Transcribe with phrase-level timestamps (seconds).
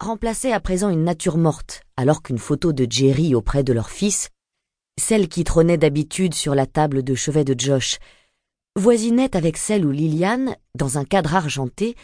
[0.00, 4.30] remplaçait à présent une nature morte, alors qu'une photo de Jerry auprès de leur fils,
[4.98, 7.98] celle qui trônait d'habitude sur la table de chevet de Josh,
[8.76, 11.96] voisinait avec celle où Liliane, dans un cadre argenté,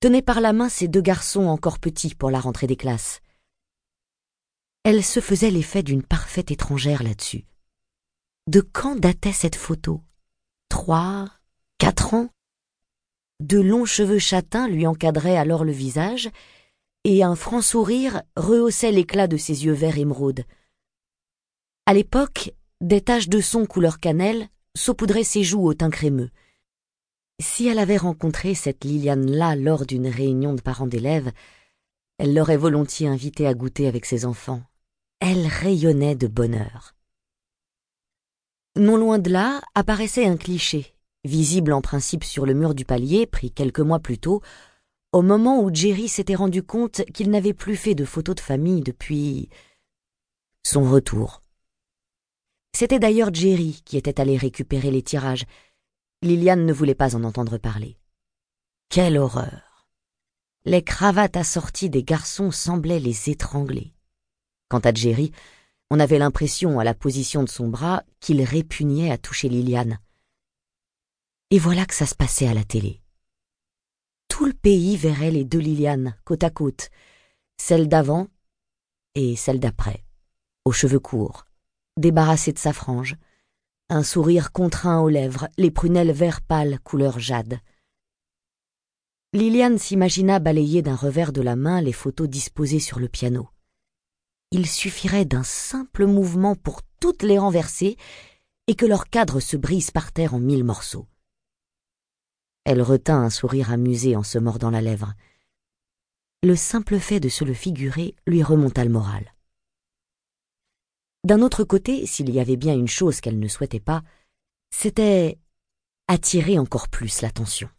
[0.00, 3.20] tenait par la main ses deux garçons encore petits pour la rentrée des classes.
[4.84, 7.44] Elle se faisait l'effet d'une parfaite étrangère là-dessus.
[8.46, 10.02] De quand datait cette photo?
[10.68, 11.28] Trois
[11.78, 12.28] Quatre ans?
[13.40, 16.28] De longs cheveux châtains lui encadraient alors le visage,
[17.04, 20.44] et un franc sourire rehaussait l'éclat de ses yeux verts émeraude.
[21.86, 26.30] À l'époque, des taches de son couleur cannelle saupoudraient ses joues au teint crémeux.
[27.40, 31.30] Si elle avait rencontré cette Liliane-là lors d'une réunion de parents d'élèves,
[32.18, 34.62] elle l'aurait volontiers invitée à goûter avec ses enfants.
[35.20, 36.94] Elle rayonnait de bonheur.
[38.76, 43.26] Non loin de là apparaissait un cliché, visible en principe sur le mur du palier,
[43.26, 44.42] pris quelques mois plus tôt,
[45.12, 48.82] au moment où Jerry s'était rendu compte qu'il n'avait plus fait de photos de famille
[48.82, 49.48] depuis
[50.64, 51.42] son retour.
[52.76, 55.46] C'était d'ailleurs Jerry qui était allé récupérer les tirages.
[56.22, 57.98] Liliane ne voulait pas en entendre parler.
[58.90, 59.86] Quelle horreur
[60.64, 63.94] Les cravates assorties des garçons semblaient les étrangler.
[64.68, 65.32] Quant à Jerry,
[65.90, 69.98] on avait l'impression, à la position de son bras, qu'il répugnait à toucher Liliane.
[71.50, 73.00] Et voilà que ça se passait à la télé.
[74.38, 76.90] Tout le pays verrait les deux Liliane, côte à côte,
[77.56, 78.28] celle d'avant
[79.16, 80.04] et celle d'après,
[80.64, 81.44] aux cheveux courts,
[81.96, 83.16] débarrassée de sa frange,
[83.88, 87.58] un sourire contraint aux lèvres, les prunelles vert pâle couleur jade.
[89.32, 93.48] Liliane s'imagina balayer d'un revers de la main les photos disposées sur le piano
[94.50, 97.96] il suffirait d'un simple mouvement pour toutes les renverser
[98.66, 101.06] et que leur cadre se brise par terre en mille morceaux.
[102.70, 105.14] Elle retint un sourire amusé en se mordant la lèvre.
[106.42, 109.32] Le simple fait de se le figurer lui remonta le moral.
[111.24, 114.02] D'un autre côté, s'il y avait bien une chose qu'elle ne souhaitait pas,
[114.70, 115.38] c'était
[116.08, 117.70] attirer encore plus l'attention.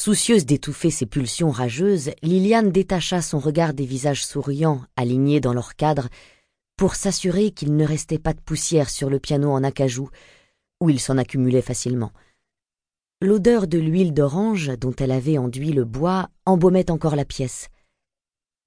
[0.00, 5.76] Soucieuse d'étouffer ses pulsions rageuses, Liliane détacha son regard des visages souriants alignés dans leur
[5.76, 6.08] cadre
[6.78, 10.08] pour s'assurer qu'il ne restait pas de poussière sur le piano en acajou,
[10.80, 12.10] où il s'en accumulait facilement.
[13.24, 17.70] L'odeur de l'huile d'orange dont elle avait enduit le bois embaumait encore la pièce.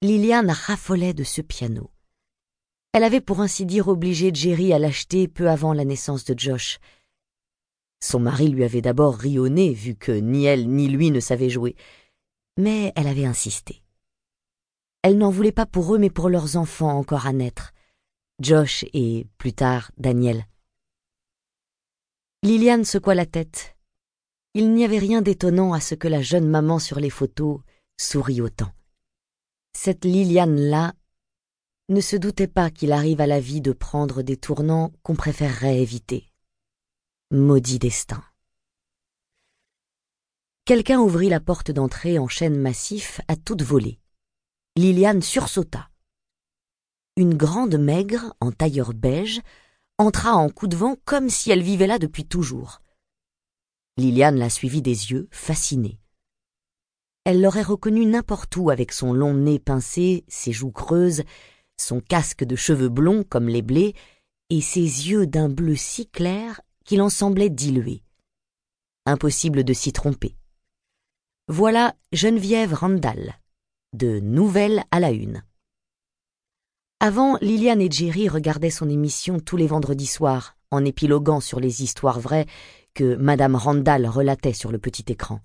[0.01, 1.91] Liliane raffolait de ce piano.
[2.91, 6.79] Elle avait pour ainsi dire obligé Jerry à l'acheter peu avant la naissance de Josh.
[8.03, 11.75] Son mari lui avait d'abord rionné, vu que ni elle ni lui ne savaient jouer.
[12.57, 13.83] Mais elle avait insisté.
[15.03, 17.75] Elle n'en voulait pas pour eux, mais pour leurs enfants encore à naître.
[18.41, 20.47] Josh et, plus tard, Daniel.
[22.41, 23.76] Liliane secoua la tête.
[24.59, 27.59] Il n'y avait rien d'étonnant à ce que la jeune maman sur les photos
[27.95, 28.71] sourit autant.
[29.73, 30.95] Cette Liliane-là
[31.89, 35.79] ne se doutait pas qu'il arrive à la vie de prendre des tournants qu'on préférerait
[35.79, 36.25] éviter.
[37.29, 38.23] Maudit destin.
[40.65, 43.99] Quelqu'un ouvrit la porte d'entrée en chêne massif à toute volée.
[44.75, 45.91] Liliane sursauta.
[47.15, 49.39] Une grande maigre, en tailleur beige,
[49.99, 52.81] entra en coup de vent comme si elle vivait là depuis toujours.
[53.97, 55.99] Liliane la suivit des yeux, fascinée.
[57.23, 61.23] Elle l'aurait reconnue n'importe où avec son long nez pincé, ses joues creuses,
[61.77, 63.95] son casque de cheveux blonds comme les blés,
[64.49, 68.03] et ses yeux d'un bleu si clair qu'il en semblait dilué.
[69.05, 70.35] Impossible de s'y tromper.
[71.49, 73.33] Voilà Geneviève Randall,
[73.93, 75.43] de Nouvelles à la Une.
[76.99, 81.83] Avant, Liliane et Jerry regardaient son émission tous les vendredis soirs, en épiloguant sur les
[81.83, 82.47] histoires vraies
[82.97, 85.39] que Madame Randall relatait sur le petit écran.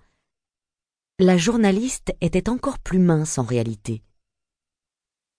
[1.18, 4.02] La journaliste était encore plus mince en réalité.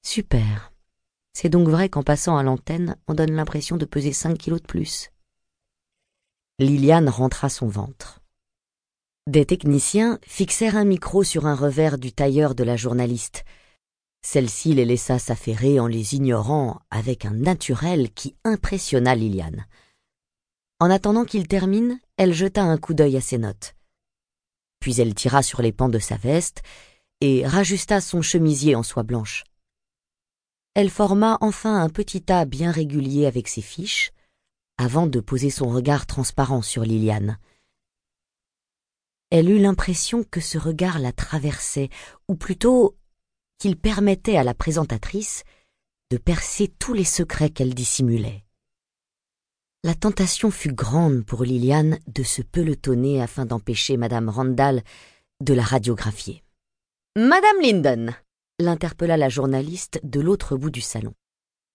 [0.06, 0.72] Super.
[1.34, 4.68] C'est donc vrai qu'en passant à l'antenne, on donne l'impression de peser cinq kilos de
[4.68, 5.10] plus.
[6.60, 8.22] Liliane rentra son ventre.
[9.26, 13.44] Des techniciens fixèrent un micro sur un revers du tailleur de la journaliste.
[14.22, 19.66] Celle-ci les laissa s'affairer en les ignorant avec un naturel qui impressionna Liliane.
[20.80, 23.76] En attendant qu'il termine, elle jeta un coup d'œil à ses notes.
[24.80, 26.62] Puis elle tira sur les pans de sa veste
[27.22, 29.44] et rajusta son chemisier en soie blanche.
[30.76, 34.12] Elle forma enfin un petit tas bien régulier avec ses fiches,
[34.78, 37.38] avant de poser son regard transparent sur Liliane.
[39.30, 41.90] Elle eut l'impression que ce regard la traversait,
[42.28, 42.98] ou plutôt
[43.58, 45.44] qu'il permettait à la présentatrice
[46.12, 48.43] de percer tous les secrets qu'elle dissimulait.
[49.86, 54.82] La tentation fut grande pour Liliane de se pelotonner afin d'empêcher madame Randall
[55.42, 56.42] de la radiographier.
[57.18, 58.16] Madame Linden,
[58.60, 61.14] l'interpella la journaliste de l'autre bout du salon.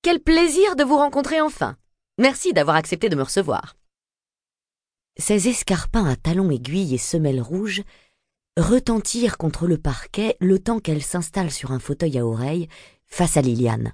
[0.00, 1.76] Quel plaisir de vous rencontrer enfin.
[2.16, 3.76] Merci d'avoir accepté de me recevoir.
[5.18, 7.82] Ses escarpins à talons aiguilles et semelles rouges
[8.56, 12.68] retentirent contre le parquet le temps qu'elle s'installe sur un fauteuil à oreilles
[13.04, 13.92] face à Liliane.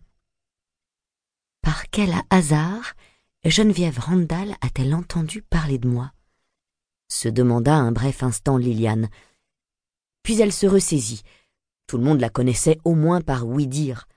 [1.62, 2.94] Par quel hasard
[3.46, 6.12] Geneviève Randall a-t-elle entendu parler de moi?
[7.12, 9.10] se demanda un bref instant Liliane.
[10.22, 11.22] Puis elle se ressaisit.
[11.86, 14.08] Tout le monde la connaissait au moins par oui-dire.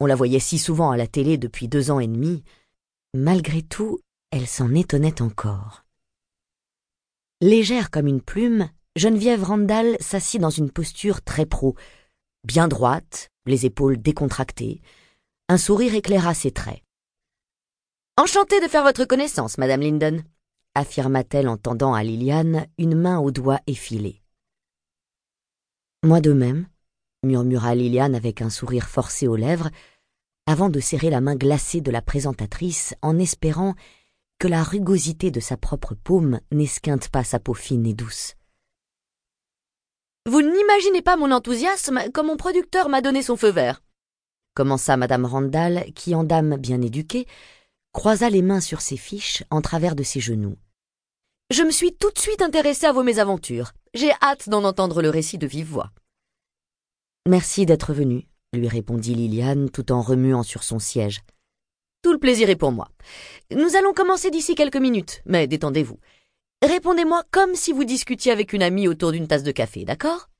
[0.00, 2.42] On la voyait si souvent à la télé depuis deux ans et demi.
[3.12, 4.00] Malgré tout,
[4.30, 5.84] elle s'en étonnait encore.
[7.42, 11.76] Légère comme une plume, Geneviève Randall s'assit dans une posture très pro,
[12.44, 14.80] bien droite, les épaules décontractées.
[15.50, 16.82] Un sourire éclaira ses traits.
[18.20, 20.24] Enchantée de faire votre connaissance, Madame Linden,
[20.74, 24.20] affirma-t-elle en tendant à Liliane une main au doigt effilé.
[26.04, 26.68] Moi de même,
[27.22, 29.70] murmura Liliane avec un sourire forcé aux lèvres,
[30.44, 33.74] avant de serrer la main glacée de la présentatrice en espérant
[34.38, 38.34] que la rugosité de sa propre paume n'esquinte pas sa peau fine et douce.
[40.26, 43.82] Vous n'imaginez pas mon enthousiasme quand mon producteur m'a donné son feu vert,
[44.52, 47.26] commença madame Randall, qui, en dame bien éduquée,
[47.92, 50.56] croisa les mains sur ses fiches en travers de ses genoux.
[51.50, 53.72] Je me suis tout de suite intéressée à vos mésaventures.
[53.94, 55.90] J'ai hâte d'en entendre le récit de vive voix.
[57.28, 61.20] Merci d'être venu, lui répondit Liliane tout en remuant sur son siège.
[62.02, 62.88] Tout le plaisir est pour moi.
[63.50, 65.98] Nous allons commencer d'ici quelques minutes, mais détendez-vous.
[66.62, 70.30] Répondez-moi comme si vous discutiez avec une amie autour d'une tasse de café, d'accord?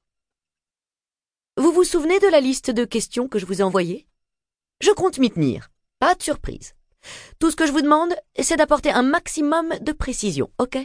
[1.57, 4.07] Vous vous souvenez de la liste de questions que je vous ai envoyée
[4.81, 5.71] Je compte m'y tenir.
[5.99, 6.75] Pas de surprise.
[7.39, 10.79] Tout ce que je vous demande, c'est d'apporter un maximum de précision, ok?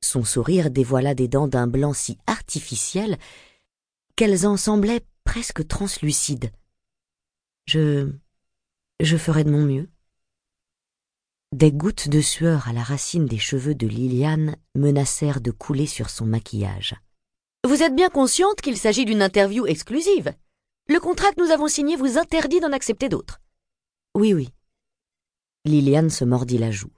[0.00, 3.18] Son sourire dévoila des dents d'un blanc si artificiel
[4.16, 6.50] qu'elles en semblaient presque translucides.
[7.66, 8.10] Je.
[9.00, 9.88] je ferai de mon mieux.
[11.52, 16.10] Des gouttes de sueur à la racine des cheveux de Liliane menacèrent de couler sur
[16.10, 16.96] son maquillage.
[17.64, 20.32] Vous êtes bien consciente qu'il s'agit d'une interview exclusive.
[20.88, 23.40] Le contrat que nous avons signé vous interdit d'en accepter d'autres.
[24.14, 24.50] Oui, oui.
[25.64, 26.90] Liliane se mordit la joue.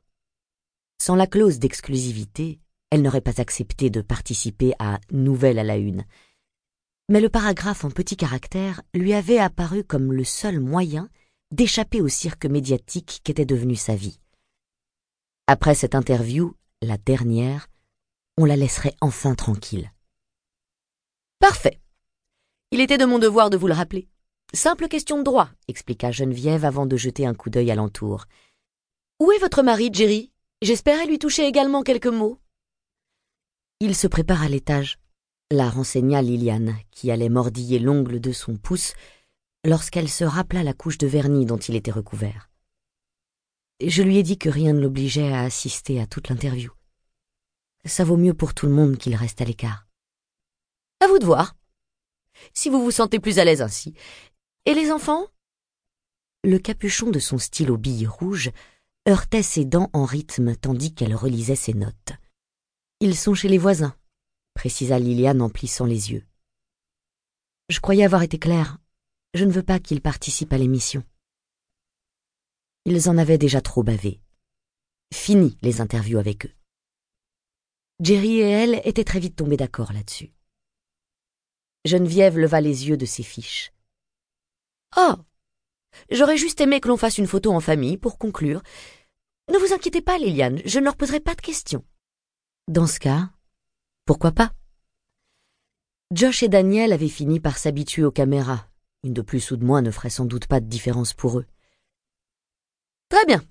[0.98, 6.04] Sans la clause d'exclusivité, elle n'aurait pas accepté de participer à Nouvelle à la Une.
[7.10, 11.10] Mais le paragraphe en petits caractères lui avait apparu comme le seul moyen
[11.50, 14.18] d'échapper au cirque médiatique qu'était devenu sa vie.
[15.46, 17.68] Après cette interview, la dernière,
[18.38, 19.92] on la laisserait enfin tranquille.
[21.38, 21.80] Parfait.
[22.70, 24.08] Il était de mon devoir de vous le rappeler.
[24.54, 28.24] Simple question de droit, expliqua Geneviève avant de jeter un coup d'œil alentour.
[29.24, 30.30] Où est votre mari, Jerry?
[30.60, 32.38] J'espérais lui toucher également quelques mots.
[33.80, 34.98] Il se prépare à l'étage,
[35.50, 38.92] la renseigna Liliane, qui allait mordiller l'ongle de son pouce
[39.64, 42.50] lorsqu'elle se rappela la couche de vernis dont il était recouvert.
[43.82, 46.72] Je lui ai dit que rien ne l'obligeait à assister à toute l'interview.
[47.86, 49.86] Ça vaut mieux pour tout le monde qu'il reste à l'écart.
[51.00, 51.56] À vous de voir.
[52.52, 53.94] Si vous vous sentez plus à l'aise ainsi.
[54.66, 55.28] Et les enfants?
[56.46, 58.50] Le capuchon de son stylo bille rouge
[59.08, 62.12] heurtait ses dents en rythme tandis qu'elle relisait ses notes.
[63.00, 63.96] Ils sont chez les voisins,
[64.54, 66.24] précisa Liliane en plissant les yeux.
[67.68, 68.78] Je croyais avoir été claire.
[69.34, 71.02] Je ne veux pas qu'ils participent à l'émission.
[72.84, 74.20] Ils en avaient déjà trop bavé.
[75.12, 76.52] Fini les interviews avec eux.
[78.00, 80.32] Jerry et elle étaient très vite tombés d'accord là-dessus.
[81.84, 83.72] Geneviève leva les yeux de ses fiches.
[84.96, 85.14] Oh
[86.10, 88.62] J'aurais juste aimé que l'on fasse une photo en famille pour conclure.
[89.52, 91.84] Ne vous inquiétez pas, Liliane, je ne leur poserai pas de questions.
[92.68, 93.30] Dans ce cas,
[94.06, 94.52] pourquoi pas?
[96.10, 98.68] Josh et Daniel avaient fini par s'habituer aux caméras.
[99.02, 101.46] Une de plus ou de moins ne ferait sans doute pas de différence pour eux.
[103.10, 103.42] Très bien.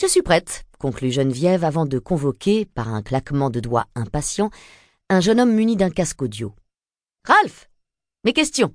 [0.00, 4.50] Je suis prête, conclut Geneviève avant de convoquer, par un claquement de doigts impatient,
[5.08, 6.54] un jeune homme muni d'un casque audio.
[7.24, 7.68] Ralph
[8.24, 8.74] Mes questions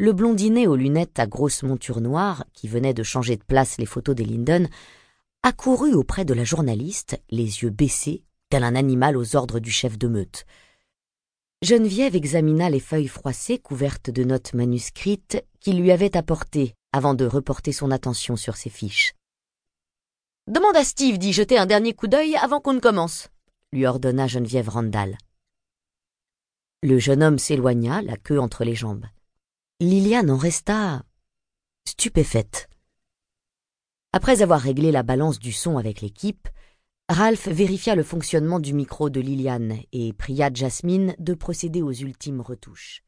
[0.00, 3.86] le blondinet aux lunettes à grosse monture noire, qui venait de changer de place les
[3.86, 4.68] photos des Linden,
[5.44, 9.98] accourut auprès de la journaliste, les yeux baissés, tel un animal aux ordres du chef
[9.98, 10.46] de meute.
[11.60, 17.26] Geneviève examina les feuilles froissées couvertes de notes manuscrites qu'il lui avait apportées avant de
[17.26, 19.12] reporter son attention sur ses fiches.
[20.46, 23.28] Demande à Steve d'y jeter un dernier coup d'œil avant qu'on ne commence,
[23.70, 25.18] lui ordonna Geneviève Randall.
[26.82, 29.04] Le jeune homme s'éloigna, la queue entre les jambes.
[29.78, 31.02] Liliane en resta
[31.86, 32.70] stupéfaite.
[34.16, 36.46] Après avoir réglé la balance du son avec l'équipe,
[37.08, 42.40] Ralph vérifia le fonctionnement du micro de Liliane et pria Jasmine de procéder aux ultimes
[42.40, 43.02] retouches.